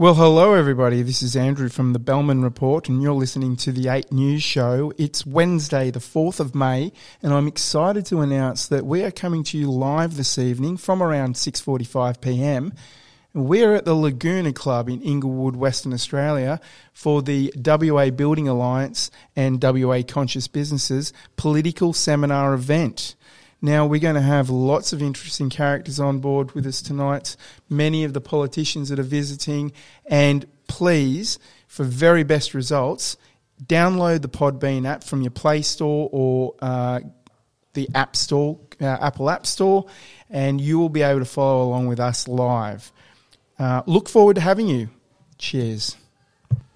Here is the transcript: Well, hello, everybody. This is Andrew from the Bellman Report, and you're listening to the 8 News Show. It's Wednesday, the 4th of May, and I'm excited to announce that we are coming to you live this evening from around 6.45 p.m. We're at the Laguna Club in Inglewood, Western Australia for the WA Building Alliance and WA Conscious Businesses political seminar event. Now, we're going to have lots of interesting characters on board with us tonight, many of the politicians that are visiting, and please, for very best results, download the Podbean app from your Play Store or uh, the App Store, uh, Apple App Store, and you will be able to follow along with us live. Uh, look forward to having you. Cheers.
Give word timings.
Well, 0.00 0.14
hello, 0.14 0.54
everybody. 0.54 1.02
This 1.02 1.24
is 1.24 1.34
Andrew 1.34 1.68
from 1.68 1.92
the 1.92 1.98
Bellman 1.98 2.44
Report, 2.44 2.88
and 2.88 3.02
you're 3.02 3.12
listening 3.14 3.56
to 3.56 3.72
the 3.72 3.88
8 3.88 4.12
News 4.12 4.44
Show. 4.44 4.92
It's 4.96 5.26
Wednesday, 5.26 5.90
the 5.90 5.98
4th 5.98 6.38
of 6.38 6.54
May, 6.54 6.92
and 7.20 7.34
I'm 7.34 7.48
excited 7.48 8.06
to 8.06 8.20
announce 8.20 8.68
that 8.68 8.86
we 8.86 9.02
are 9.02 9.10
coming 9.10 9.42
to 9.42 9.58
you 9.58 9.68
live 9.68 10.16
this 10.16 10.38
evening 10.38 10.76
from 10.76 11.02
around 11.02 11.34
6.45 11.34 12.20
p.m. 12.20 12.74
We're 13.34 13.74
at 13.74 13.86
the 13.86 13.94
Laguna 13.96 14.52
Club 14.52 14.88
in 14.88 15.02
Inglewood, 15.02 15.56
Western 15.56 15.92
Australia 15.92 16.60
for 16.92 17.20
the 17.20 17.52
WA 17.56 18.10
Building 18.10 18.46
Alliance 18.46 19.10
and 19.34 19.60
WA 19.60 20.02
Conscious 20.06 20.46
Businesses 20.46 21.12
political 21.34 21.92
seminar 21.92 22.54
event. 22.54 23.16
Now, 23.60 23.86
we're 23.86 24.00
going 24.00 24.14
to 24.14 24.20
have 24.20 24.50
lots 24.50 24.92
of 24.92 25.02
interesting 25.02 25.50
characters 25.50 25.98
on 25.98 26.20
board 26.20 26.52
with 26.52 26.64
us 26.64 26.80
tonight, 26.80 27.36
many 27.68 28.04
of 28.04 28.12
the 28.12 28.20
politicians 28.20 28.88
that 28.88 29.00
are 29.00 29.04
visiting, 29.04 29.72
and 30.06 30.46
please, 30.68 31.40
for 31.66 31.82
very 31.82 32.22
best 32.22 32.54
results, 32.54 33.16
download 33.64 34.22
the 34.22 34.28
Podbean 34.28 34.86
app 34.86 35.02
from 35.02 35.22
your 35.22 35.32
Play 35.32 35.62
Store 35.62 36.08
or 36.12 36.54
uh, 36.62 37.00
the 37.74 37.88
App 37.94 38.14
Store, 38.14 38.60
uh, 38.80 38.84
Apple 38.84 39.28
App 39.28 39.44
Store, 39.44 39.86
and 40.30 40.60
you 40.60 40.78
will 40.78 40.88
be 40.88 41.02
able 41.02 41.18
to 41.18 41.24
follow 41.24 41.64
along 41.64 41.88
with 41.88 41.98
us 41.98 42.28
live. 42.28 42.92
Uh, 43.58 43.82
look 43.86 44.08
forward 44.08 44.34
to 44.34 44.40
having 44.40 44.68
you. 44.68 44.88
Cheers. 45.36 45.96